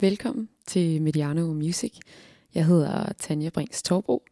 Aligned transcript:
Velkommen 0.00 0.48
til 0.66 1.02
Mediano 1.02 1.52
Music. 1.52 1.92
Jeg 2.54 2.66
hedder 2.66 3.12
Tanja 3.12 3.50
Brings 3.50 3.82
Torbro, 3.82 4.22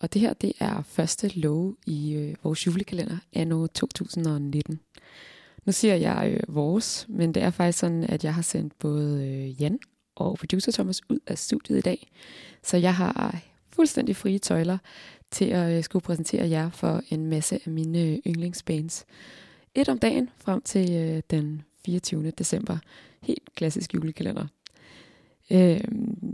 og 0.00 0.14
det 0.14 0.20
her 0.20 0.32
det 0.32 0.52
er 0.60 0.82
første 0.82 1.38
lov 1.38 1.74
i 1.86 2.14
øh, 2.14 2.34
vores 2.42 2.66
julekalender 2.66 3.16
anno 3.32 3.66
2019. 3.66 4.80
Nu 5.64 5.72
siger 5.72 5.94
jeg 5.94 6.34
øh, 6.34 6.54
vores, 6.54 7.06
men 7.08 7.34
det 7.34 7.42
er 7.42 7.50
faktisk 7.50 7.78
sådan, 7.78 8.04
at 8.04 8.24
jeg 8.24 8.34
har 8.34 8.42
sendt 8.42 8.78
både 8.78 9.26
øh, 9.26 9.62
Jan 9.62 9.78
og 10.14 10.38
producer 10.38 10.72
Thomas 10.72 11.00
ud 11.10 11.18
af 11.26 11.38
studiet 11.38 11.78
i 11.78 11.80
dag. 11.80 12.10
Så 12.62 12.76
jeg 12.76 12.94
har 12.94 13.42
fuldstændig 13.72 14.16
frie 14.16 14.38
tøjler 14.38 14.78
til 15.30 15.44
at 15.44 15.76
øh, 15.76 15.84
skulle 15.84 16.02
præsentere 16.02 16.48
jer 16.48 16.70
for 16.70 17.02
en 17.10 17.26
masse 17.26 17.60
af 17.66 17.72
mine 17.72 18.02
øh, 18.02 18.18
yndlingsbands. 18.26 19.04
Et 19.74 19.88
om 19.88 19.98
dagen 19.98 20.30
frem 20.36 20.62
til 20.62 20.92
øh, 20.92 21.22
den 21.30 21.62
24. 21.84 22.30
december. 22.30 22.78
Helt 23.20 23.54
klassisk 23.54 23.94
julekalender. 23.94 24.46
Øh, 25.52 25.80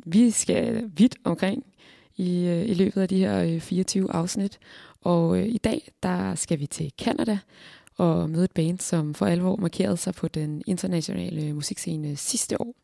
vi 0.06 0.30
skal 0.30 0.90
vidt 0.96 1.16
omkring 1.24 1.64
i, 2.16 2.46
øh, 2.46 2.68
i 2.68 2.74
løbet 2.74 3.00
af 3.00 3.08
de 3.08 3.18
her 3.18 3.42
øh, 3.42 3.60
24 3.60 4.12
afsnit, 4.12 4.58
og 5.02 5.38
øh, 5.38 5.46
i 5.46 5.58
dag 5.58 5.88
der 6.02 6.34
skal 6.34 6.60
vi 6.60 6.66
til 6.66 6.92
Canada 6.98 7.38
og 7.96 8.30
møde 8.30 8.44
et 8.44 8.52
band, 8.52 8.78
som 8.78 9.14
for 9.14 9.26
alvor 9.26 9.56
markerede 9.56 9.96
sig 9.96 10.14
på 10.14 10.28
den 10.28 10.62
internationale 10.66 11.42
øh, 11.42 11.54
musikscene 11.54 12.16
sidste 12.16 12.60
år. 12.60 12.74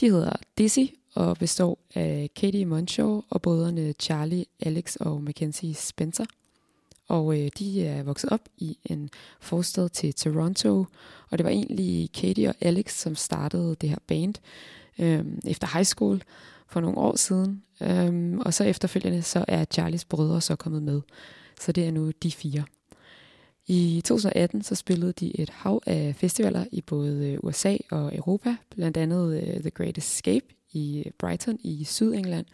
De 0.00 0.10
hedder 0.10 0.32
Dizzy 0.58 0.92
og 1.14 1.36
består 1.36 1.78
af 1.94 2.30
Katie 2.36 2.64
Monshaw 2.64 3.22
og 3.30 3.42
brødrene 3.42 3.92
Charlie, 3.92 4.44
Alex 4.60 4.96
og 4.96 5.22
Mackenzie 5.22 5.74
Spencer. 5.74 6.24
Og 7.08 7.40
øh, 7.40 7.50
de 7.58 7.86
er 7.86 8.02
vokset 8.02 8.30
op 8.30 8.40
i 8.58 8.78
en 8.84 9.10
forstad 9.40 9.88
til 9.88 10.14
Toronto, 10.14 10.84
og 11.30 11.38
det 11.38 11.44
var 11.44 11.50
egentlig 11.50 12.12
Katie 12.12 12.48
og 12.48 12.54
Alex, 12.60 12.92
som 12.92 13.14
startede 13.14 13.76
det 13.80 13.88
her 13.88 13.98
band 14.06 14.34
øh, 14.98 15.24
efter 15.46 15.68
high 15.72 15.84
school 15.84 16.22
for 16.68 16.80
nogle 16.80 16.98
år 16.98 17.16
siden. 17.16 17.62
Øh, 17.82 18.38
og 18.38 18.54
så 18.54 18.64
efterfølgende 18.64 19.22
så 19.22 19.44
er 19.48 19.64
Charlies 19.64 20.04
brødre 20.04 20.40
så 20.40 20.56
kommet 20.56 20.82
med. 20.82 21.00
Så 21.60 21.72
det 21.72 21.86
er 21.86 21.90
nu 21.90 22.10
de 22.22 22.30
fire. 22.30 22.64
I 23.66 24.02
2018 24.04 24.62
så 24.62 24.74
spillede 24.74 25.12
de 25.12 25.40
et 25.40 25.50
hav 25.50 25.82
af 25.86 26.14
festivaler 26.16 26.64
i 26.72 26.80
både 26.80 27.30
øh, 27.30 27.38
USA 27.42 27.76
og 27.90 28.16
Europa, 28.16 28.56
blandt 28.70 28.96
andet 28.96 29.42
uh, 29.42 29.60
The 29.60 29.70
Great 29.70 29.98
Escape 29.98 30.46
i 30.72 31.10
Brighton 31.18 31.58
i 31.60 31.84
Sydengland, 31.84 32.46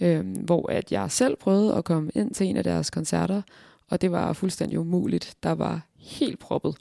øh, 0.00 0.26
hvor 0.44 0.70
at 0.72 0.92
jeg 0.92 1.10
selv 1.10 1.36
prøvede 1.36 1.74
at 1.74 1.84
komme 1.84 2.10
ind 2.14 2.34
til 2.34 2.46
en 2.46 2.56
af 2.56 2.64
deres 2.64 2.90
koncerter, 2.90 3.42
og 3.88 4.00
det 4.00 4.12
var 4.12 4.32
fuldstændig 4.32 4.78
umuligt. 4.78 5.36
Der 5.42 5.52
var 5.52 5.86
helt 5.96 6.38
proppet. 6.38 6.76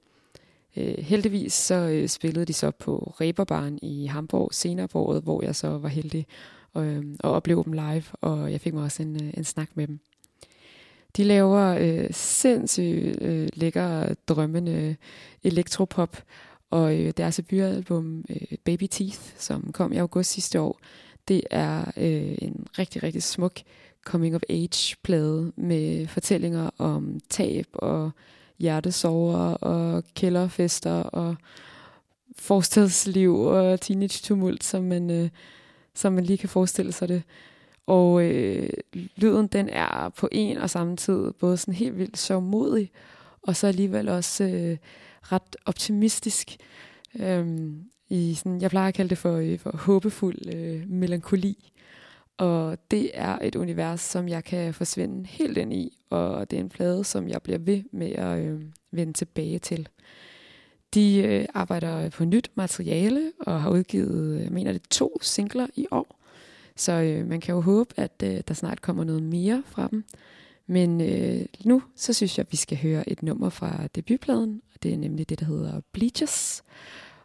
Øh, 0.78 0.98
heldigvis 0.98 1.54
så 1.54 1.76
øh, 1.76 2.08
spillede 2.08 2.46
de 2.46 2.54
så 2.54 2.72
på 2.72 3.14
Reberbaren 3.22 3.80
i 3.82 4.06
Hamburg 4.06 4.54
senere 4.54 4.88
på 4.88 5.00
året, 5.00 5.24
hvor 5.24 5.44
jeg 5.44 5.56
så 5.56 5.68
var 5.68 5.90
heldig 5.90 6.28
øh, 6.78 7.06
at 7.20 7.30
opleve 7.30 7.64
dem 7.64 7.74
live, 7.74 8.04
og 8.22 8.52
jeg 8.52 8.62
fik 8.62 8.74
mig 8.74 8.84
også 8.84 9.04
en, 9.04 9.24
øh, 9.24 9.34
en 9.38 9.44
snak 9.44 9.70
med 9.76 9.88
dem. 9.88 10.00
De 11.18 11.24
laver 11.24 11.78
øh, 11.80 12.08
sindssygt 12.12 13.22
øh, 13.22 13.50
lækker, 13.54 14.14
drømmende 14.28 14.96
elektropop, 15.44 16.18
og 16.70 17.00
øh, 17.00 17.14
deres 17.18 17.36
debutalbum 17.36 18.26
øh, 18.30 18.58
Baby 18.64 18.88
Teeth, 18.92 19.20
som 19.38 19.72
kom 19.72 19.94
i 19.94 19.98
august 19.98 20.32
sidste 20.32 20.60
år, 20.60 20.80
det 21.28 21.42
er 21.52 21.92
øh, 21.98 22.38
en 22.42 22.68
rigtig, 22.80 23.04
rigtig 23.04 23.24
smuk 23.24 23.54
coming 24.06 24.36
of 24.36 24.42
age 24.50 24.96
plade 25.04 25.52
med 25.56 26.08
fortællinger 26.08 26.70
om 26.78 27.20
tab 27.30 27.66
og 27.74 28.12
hjertesover 28.60 29.38
og 29.54 30.04
kælderfester 30.16 30.92
og 30.92 31.36
forstadsliv 32.36 33.40
og 33.40 33.82
teenage 33.82 34.20
tumult, 34.24 34.64
som 34.64 34.84
man, 34.84 35.10
øh, 35.10 35.30
som 35.96 36.14
man 36.14 36.24
lige 36.24 36.38
kan 36.38 36.50
forestille 36.50 36.92
sig 36.92 37.08
det. 37.08 37.24
Og 37.88 38.24
øh, 38.24 38.70
lyden, 39.16 39.48
den 39.48 39.70
er 39.70 40.10
på 40.10 40.30
en 40.32 40.58
og 40.58 40.70
samme 40.70 40.96
tid 40.96 41.32
både 41.32 41.58
sådan 41.58 41.74
helt 41.74 41.98
vildt 41.98 42.18
så 42.18 42.40
modig, 42.40 42.92
og 43.42 43.56
så 43.56 43.68
alligevel 43.68 44.10
også 44.10 44.44
øh, 44.44 44.78
ret 45.22 45.56
optimistisk. 45.66 46.58
Øhm, 47.20 47.84
i 48.10 48.34
sådan, 48.34 48.62
jeg 48.62 48.70
plejer 48.70 48.88
at 48.88 48.94
kalde 48.94 49.10
det 49.10 49.18
for, 49.18 49.36
øh, 49.36 49.60
for 49.60 49.78
håbefuld 49.78 50.56
øh, 50.56 50.90
melankoli. 50.90 51.72
Og 52.38 52.78
det 52.92 53.12
er 53.14 53.40
et 53.42 53.56
univers, 53.56 54.02
som 54.02 54.28
jeg 54.28 54.44
kan 54.44 54.74
forsvinde 54.74 55.28
helt 55.28 55.58
ind 55.58 55.74
i, 55.74 55.98
og 56.10 56.52
det 56.52 56.58
er 56.58 56.62
en 56.62 56.70
plade, 56.70 57.04
som 57.04 57.30
jeg 57.30 57.42
bliver 57.42 57.60
ved 57.60 57.84
med 57.92 58.12
at 58.12 58.40
øh, 58.40 58.62
vende 58.92 59.14
tilbage 59.14 59.60
til. 59.60 59.88
De 60.94 61.18
øh, 61.18 61.46
arbejder 61.54 62.10
på 62.10 62.26
nyt 62.26 62.52
materiale 62.56 63.32
og 63.40 63.62
har 63.62 63.70
udgivet, 63.70 64.36
øh, 64.36 64.44
jeg 64.44 64.52
mener 64.52 64.72
det, 64.72 64.82
to 64.90 65.18
singler 65.22 65.68
i 65.76 65.88
år. 65.92 66.20
Så 66.76 66.92
øh, 66.92 67.28
man 67.28 67.42
kan 67.42 67.56
jo 67.56 67.62
håbe, 67.62 67.94
at 67.98 68.24
øh, 68.24 68.42
der 68.48 68.54
snart 68.54 68.82
kommer 68.82 69.04
noget 69.04 69.24
mere 69.24 69.64
fra 69.66 69.88
dem. 69.92 70.04
Men 70.68 71.02
øh, 71.02 71.46
nu 71.66 71.84
så 71.96 72.14
synes 72.14 72.38
jeg, 72.38 72.46
at 72.46 72.52
vi 72.52 72.58
skal 72.58 72.78
høre 72.78 73.10
et 73.10 73.24
nummer 73.24 73.50
fra 73.50 73.88
debutpladen, 73.96 74.62
og 74.74 74.84
det 74.84 74.94
er 74.94 74.98
nemlig 74.98 75.30
det, 75.30 75.40
der 75.40 75.46
hedder 75.46 75.82
Bleachers. 75.92 76.64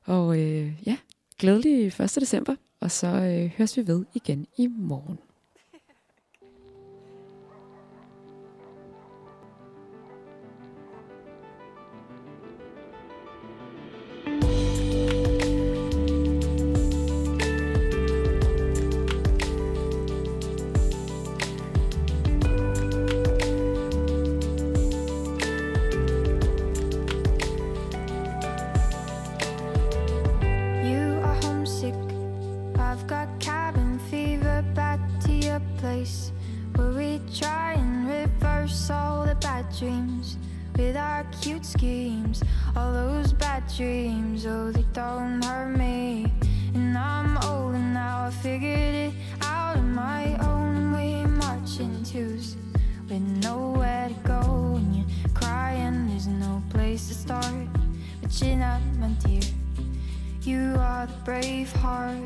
Og 0.04 0.38
øh, 0.40 0.72
ja, 0.86 0.96
glædelig 1.38 1.86
1. 1.86 1.98
december, 2.00 2.54
og 2.82 2.90
så 2.90 3.06
øh, 3.06 3.50
høres 3.58 3.76
vi 3.76 3.86
ved 3.86 4.04
igen 4.14 4.46
i 4.56 4.66
morgen. 4.66 5.18
Dreams 39.82 40.36
with 40.76 40.96
our 40.96 41.24
cute 41.40 41.64
schemes. 41.64 42.42
All 42.76 42.92
those 42.92 43.32
bad 43.32 43.64
dreams, 43.76 44.46
oh, 44.46 44.70
they 44.70 44.84
don't 44.92 45.44
hurt 45.44 45.76
me. 45.76 46.32
And 46.74 46.96
I'm 46.96 47.36
older 47.38 47.78
now, 47.78 48.26
I 48.26 48.30
figured 48.30 48.94
it 49.06 49.12
out 49.42 49.76
on 49.76 49.92
my 49.92 50.36
own. 50.38 50.92
We 50.92 51.26
marching 51.26 52.02
twos 52.04 52.56
with 53.08 53.22
nowhere 53.42 54.08
to 54.08 54.14
go. 54.26 54.74
And 54.76 54.96
you're 54.96 55.34
crying, 55.34 56.08
there's 56.08 56.28
no 56.28 56.62
place 56.70 57.08
to 57.08 57.14
start. 57.14 57.66
But 58.20 58.40
you're 58.40 58.56
not, 58.56 58.80
my 58.98 59.08
dear. 59.24 59.42
You 60.42 60.76
are 60.78 61.06
the 61.06 61.18
brave 61.24 61.72
heart. 61.72 62.18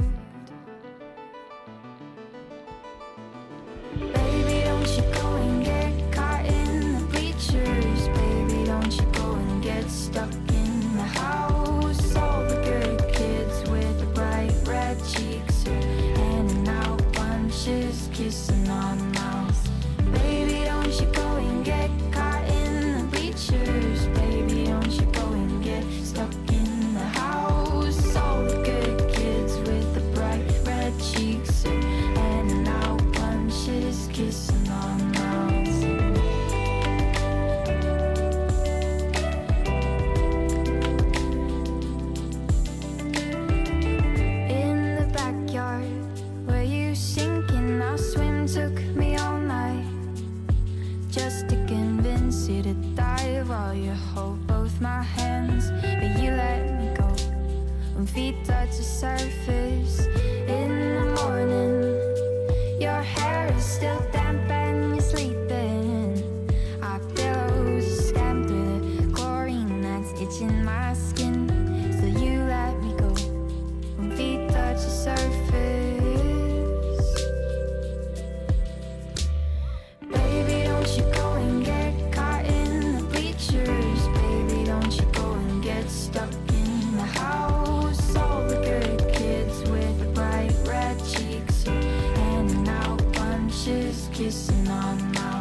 just 51.16 51.48
to 51.48 51.56
convince 51.66 52.46
you 52.46 52.62
to 52.62 52.74
die 52.94 53.42
while 53.46 53.72
you 53.72 53.92
hold 54.12 54.46
both 54.46 54.78
my 54.82 55.02
hands. 55.02 55.70
But 55.80 56.22
you 56.22 56.30
let 56.32 56.78
me 56.78 56.94
go 56.94 57.08
when 57.94 58.06
feet 58.06 58.36
touch 58.44 58.76
the 58.76 58.82
surface 58.82 60.00
in 60.46 60.68
the 60.94 61.04
morning. 61.22 62.82
Your 62.82 63.00
hair 63.00 63.50
is 63.56 63.64
still 63.64 64.02
damp. 64.12 64.65
kissing 94.16 94.66
on 94.68 95.12
my 95.12 95.35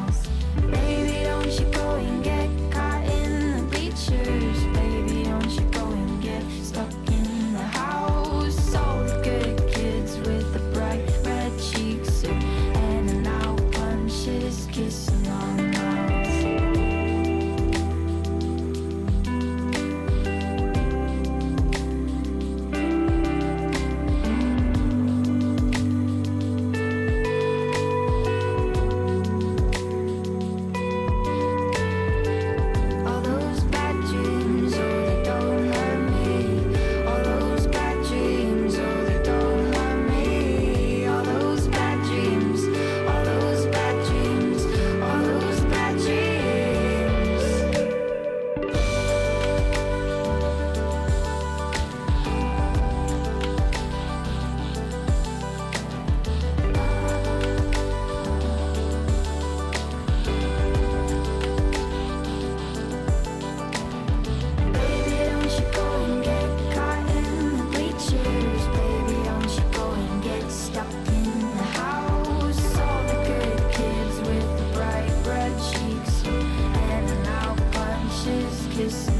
is 78.86 79.15